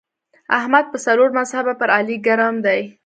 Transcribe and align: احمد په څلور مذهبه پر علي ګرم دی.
احمد 0.59 0.85
په 0.93 0.97
څلور 1.05 1.29
مذهبه 1.39 1.73
پر 1.79 1.89
علي 1.97 2.17
ګرم 2.27 2.55
دی. 2.65 2.81